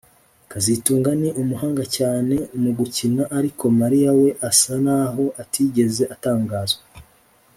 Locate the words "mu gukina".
2.61-3.23